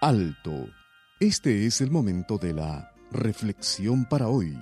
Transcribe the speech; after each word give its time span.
Alto. 0.00 0.68
Este 1.18 1.66
es 1.66 1.80
el 1.80 1.90
momento 1.90 2.38
de 2.38 2.52
la 2.52 2.94
reflexión 3.10 4.04
para 4.04 4.28
hoy. 4.28 4.56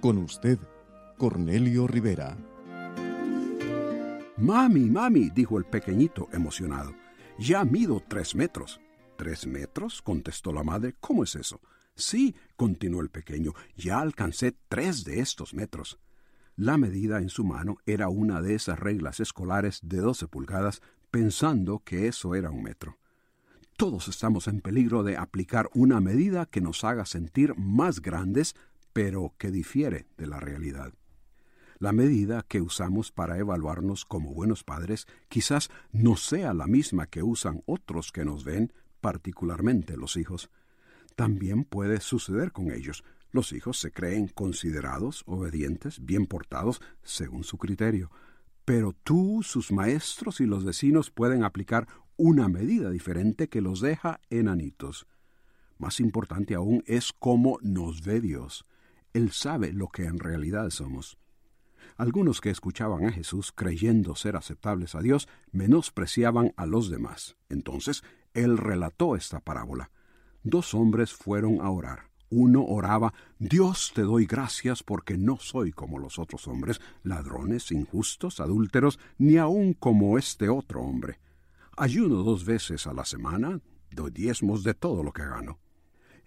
Con 0.00 0.18
usted, 0.18 0.56
Cornelio 1.18 1.88
Rivera. 1.88 2.38
Mami, 4.36 4.88
mami, 4.88 5.30
dijo 5.30 5.58
el 5.58 5.64
pequeñito 5.64 6.28
emocionado. 6.32 6.94
Ya 7.40 7.64
mido 7.64 8.04
tres 8.06 8.36
metros. 8.36 8.80
¿Tres 9.18 9.48
metros? 9.48 10.00
contestó 10.00 10.52
la 10.52 10.62
madre. 10.62 10.94
¿Cómo 11.00 11.24
es 11.24 11.34
eso? 11.34 11.60
Sí, 11.96 12.36
continuó 12.54 13.00
el 13.00 13.10
pequeño, 13.10 13.54
ya 13.76 13.98
alcancé 13.98 14.56
tres 14.68 15.02
de 15.02 15.18
estos 15.18 15.54
metros. 15.54 15.98
La 16.54 16.78
medida 16.78 17.18
en 17.18 17.30
su 17.30 17.42
mano 17.42 17.78
era 17.84 18.08
una 18.08 18.40
de 18.40 18.54
esas 18.54 18.78
reglas 18.78 19.18
escolares 19.18 19.80
de 19.82 19.96
doce 19.96 20.28
pulgadas, 20.28 20.82
pensando 21.10 21.82
que 21.84 22.06
eso 22.06 22.36
era 22.36 22.52
un 22.52 22.62
metro. 22.62 23.01
Todos 23.82 24.06
estamos 24.06 24.46
en 24.46 24.60
peligro 24.60 25.02
de 25.02 25.16
aplicar 25.16 25.68
una 25.74 26.00
medida 26.00 26.46
que 26.46 26.60
nos 26.60 26.84
haga 26.84 27.04
sentir 27.04 27.56
más 27.56 28.00
grandes, 28.00 28.54
pero 28.92 29.34
que 29.38 29.50
difiere 29.50 30.06
de 30.16 30.28
la 30.28 30.38
realidad. 30.38 30.92
La 31.80 31.90
medida 31.90 32.44
que 32.46 32.60
usamos 32.60 33.10
para 33.10 33.38
evaluarnos 33.38 34.04
como 34.04 34.34
buenos 34.34 34.62
padres 34.62 35.08
quizás 35.28 35.68
no 35.90 36.14
sea 36.14 36.54
la 36.54 36.68
misma 36.68 37.08
que 37.08 37.24
usan 37.24 37.64
otros 37.66 38.12
que 38.12 38.24
nos 38.24 38.44
ven, 38.44 38.72
particularmente 39.00 39.96
los 39.96 40.16
hijos. 40.16 40.48
También 41.16 41.64
puede 41.64 42.00
suceder 42.00 42.52
con 42.52 42.70
ellos. 42.70 43.02
Los 43.32 43.52
hijos 43.52 43.80
se 43.80 43.90
creen 43.90 44.28
considerados, 44.28 45.24
obedientes, 45.26 46.04
bien 46.04 46.26
portados, 46.26 46.80
según 47.02 47.42
su 47.42 47.58
criterio. 47.58 48.12
Pero 48.64 48.92
tú, 48.92 49.40
sus 49.42 49.72
maestros 49.72 50.40
y 50.40 50.46
los 50.46 50.64
vecinos 50.64 51.10
pueden 51.10 51.42
aplicar 51.42 51.88
una 52.16 52.48
medida 52.48 52.90
diferente 52.90 53.48
que 53.48 53.60
los 53.60 53.80
deja 53.80 54.20
enanitos. 54.30 55.06
Más 55.78 56.00
importante 56.00 56.54
aún 56.54 56.84
es 56.86 57.12
cómo 57.12 57.58
nos 57.62 58.02
ve 58.02 58.20
Dios. 58.20 58.66
Él 59.12 59.32
sabe 59.32 59.72
lo 59.72 59.88
que 59.88 60.04
en 60.04 60.18
realidad 60.18 60.70
somos. 60.70 61.18
Algunos 61.96 62.40
que 62.40 62.50
escuchaban 62.50 63.04
a 63.06 63.12
Jesús 63.12 63.52
creyendo 63.52 64.14
ser 64.14 64.36
aceptables 64.36 64.94
a 64.94 65.00
Dios 65.00 65.28
menospreciaban 65.50 66.52
a 66.56 66.66
los 66.66 66.90
demás. 66.90 67.36
Entonces, 67.48 68.02
él 68.34 68.58
relató 68.58 69.16
esta 69.16 69.40
parábola. 69.40 69.90
Dos 70.42 70.74
hombres 70.74 71.12
fueron 71.12 71.60
a 71.60 71.70
orar. 71.70 72.10
Uno 72.30 72.64
oraba, 72.64 73.12
Dios 73.38 73.92
te 73.94 74.02
doy 74.02 74.24
gracias 74.24 74.82
porque 74.82 75.18
no 75.18 75.36
soy 75.36 75.70
como 75.70 75.98
los 75.98 76.18
otros 76.18 76.48
hombres, 76.48 76.80
ladrones, 77.02 77.70
injustos, 77.70 78.40
adúlteros, 78.40 78.98
ni 79.18 79.36
aun 79.36 79.74
como 79.74 80.16
este 80.16 80.48
otro 80.48 80.80
hombre. 80.80 81.18
Ayuno 81.76 82.22
dos 82.22 82.44
veces 82.44 82.86
a 82.86 82.92
la 82.92 83.04
semana, 83.04 83.60
doy 83.90 84.10
diezmos 84.10 84.62
de 84.62 84.74
todo 84.74 85.02
lo 85.02 85.12
que 85.12 85.24
gano. 85.24 85.58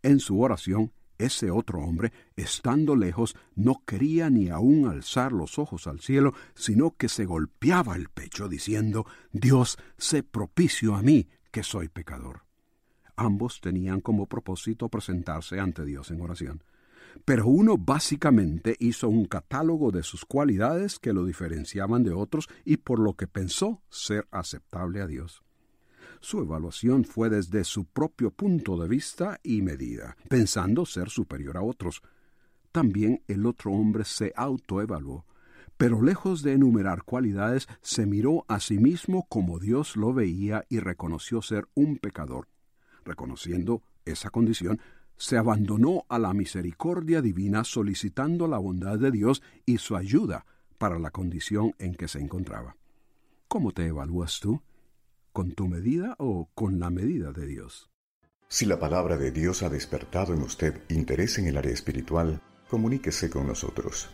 En 0.01 0.19
su 0.19 0.41
oración, 0.41 0.91
ese 1.17 1.51
otro 1.51 1.79
hombre, 1.79 2.11
estando 2.35 2.95
lejos, 2.95 3.35
no 3.55 3.83
quería 3.85 4.29
ni 4.29 4.49
aun 4.49 4.87
alzar 4.87 5.31
los 5.31 5.59
ojos 5.59 5.87
al 5.87 5.99
cielo, 5.99 6.33
sino 6.55 6.95
que 6.97 7.09
se 7.09 7.25
golpeaba 7.25 7.95
el 7.95 8.09
pecho, 8.09 8.49
diciendo, 8.49 9.05
Dios, 9.31 9.77
sé 9.97 10.23
propicio 10.23 10.95
a 10.95 11.01
mí, 11.01 11.29
que 11.51 11.63
soy 11.63 11.89
pecador. 11.89 12.41
Ambos 13.15 13.61
tenían 13.61 14.01
como 14.01 14.25
propósito 14.25 14.89
presentarse 14.89 15.59
ante 15.59 15.85
Dios 15.85 16.11
en 16.11 16.21
oración. 16.21 16.63
Pero 17.25 17.47
uno 17.47 17.77
básicamente 17.77 18.75
hizo 18.79 19.09
un 19.09 19.25
catálogo 19.25 19.91
de 19.91 20.03
sus 20.03 20.25
cualidades 20.25 20.99
que 20.99 21.13
lo 21.13 21.25
diferenciaban 21.25 22.03
de 22.03 22.11
otros 22.11 22.47
y 22.63 22.77
por 22.77 22.99
lo 22.99 23.13
que 23.13 23.27
pensó 23.27 23.81
ser 23.89 24.27
aceptable 24.31 25.01
a 25.01 25.07
Dios. 25.07 25.41
Su 26.21 26.41
evaluación 26.41 27.03
fue 27.03 27.29
desde 27.29 27.63
su 27.63 27.85
propio 27.85 28.31
punto 28.31 28.77
de 28.77 28.87
vista 28.87 29.39
y 29.43 29.61
medida, 29.61 30.17
pensando 30.29 30.85
ser 30.85 31.09
superior 31.09 31.57
a 31.57 31.61
otros. 31.61 32.01
También 32.71 33.21
el 33.27 33.45
otro 33.45 33.71
hombre 33.71 34.05
se 34.05 34.33
autoevaluó, 34.35 35.25
pero 35.77 36.01
lejos 36.01 36.41
de 36.41 36.53
enumerar 36.53 37.03
cualidades, 37.03 37.67
se 37.81 38.05
miró 38.05 38.45
a 38.47 38.59
sí 38.59 38.77
mismo 38.77 39.27
como 39.27 39.59
Dios 39.59 39.97
lo 39.97 40.13
veía 40.13 40.65
y 40.69 40.79
reconoció 40.79 41.41
ser 41.41 41.67
un 41.73 41.97
pecador 41.97 42.47
reconociendo 43.05 43.83
esa 44.03 44.29
condición, 44.29 44.81
se 45.17 45.37
abandonó 45.37 46.05
a 46.09 46.19
la 46.19 46.33
misericordia 46.33 47.21
divina 47.21 47.63
solicitando 47.63 48.47
la 48.47 48.57
bondad 48.57 48.99
de 48.99 49.11
Dios 49.11 49.41
y 49.65 49.77
su 49.77 49.95
ayuda 49.95 50.45
para 50.77 50.99
la 50.99 51.11
condición 51.11 51.73
en 51.79 51.95
que 51.95 52.07
se 52.07 52.19
encontraba. 52.19 52.75
¿Cómo 53.47 53.71
te 53.71 53.87
evalúas 53.87 54.39
tú? 54.39 54.61
¿Con 55.31 55.51
tu 55.51 55.67
medida 55.67 56.15
o 56.19 56.49
con 56.53 56.79
la 56.79 56.89
medida 56.89 57.31
de 57.31 57.45
Dios? 57.45 57.89
Si 58.47 58.65
la 58.65 58.79
palabra 58.79 59.17
de 59.17 59.31
Dios 59.31 59.63
ha 59.63 59.69
despertado 59.69 60.33
en 60.33 60.41
usted 60.41 60.81
interés 60.89 61.37
en 61.39 61.47
el 61.47 61.57
área 61.57 61.73
espiritual, 61.73 62.41
comuníquese 62.69 63.29
con 63.29 63.47
nosotros. 63.47 64.09